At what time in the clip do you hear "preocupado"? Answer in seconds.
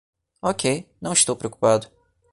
1.35-1.85